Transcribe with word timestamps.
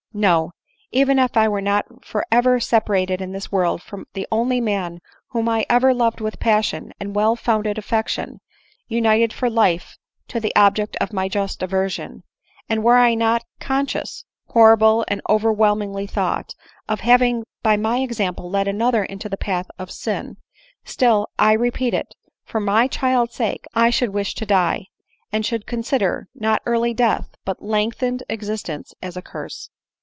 —No— 0.13 0.51
even 0.91 1.17
if 1.19 1.37
1 1.37 1.49
were 1.49 1.61
not 1.61 2.03
forever 2.03 2.59
sepa 2.59 2.89
rated 2.89 3.21
in 3.21 3.31
this 3.31 3.49
world 3.49 3.81
from 3.81 4.05
the 4.13 4.27
only 4.29 4.59
man 4.59 4.99
whom 5.29 5.47
I 5.47 5.65
ever 5.69 5.93
loved 5.93 6.19
with 6.19 6.37
passionate 6.37 6.91
and 6.99 7.15
well 7.15 7.37
founded 7.37 7.77
affection, 7.77 8.41
united 8.89 9.31
for 9.31 9.49
life 9.49 9.95
to 10.27 10.41
the 10.41 10.53
object 10.53 10.97
of 10.99 11.13
my 11.13 11.29
just 11.29 11.61
aversion, 11.63 12.23
and 12.67 12.83
were 12.83 12.97
I 12.97 13.13
not 13.13 13.45
con 13.61 13.87
scious, 13.87 14.25
(horrible 14.47 15.05
and 15.07 15.21
overwhelming 15.29 16.05
thought!) 16.07 16.55
of 16.89 16.99
having 16.99 17.45
by 17.63 17.77
my 17.77 17.99
example 17.99 18.49
led 18.49 18.67
another 18.67 19.05
into 19.05 19.29
the 19.29 19.37
path 19.37 19.67
of 19.79 19.91
sin— 19.91 20.35
still, 20.83 21.27
1 21.39 21.57
repeat 21.57 21.93
it, 21.93 22.13
for 22.43 22.59
my 22.59 22.89
child's 22.89 23.35
sake, 23.35 23.63
I 23.73 23.89
should 23.91 24.09
wish 24.09 24.35
to 24.35 24.45
die, 24.45 24.87
and 25.31 25.45
should 25.45 25.65
consider, 25.65 26.27
not 26.35 26.61
early 26.65 26.93
death, 26.93 27.29
but 27.45 27.63
lengthened 27.63 28.23
existence, 28.27 28.93
as 29.01 29.15
a 29.15 29.21
curse." 29.21 29.69